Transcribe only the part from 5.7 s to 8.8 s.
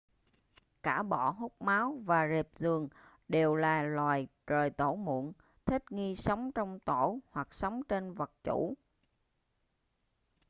nghi sống trong tổ hoặc sống trên vật chủ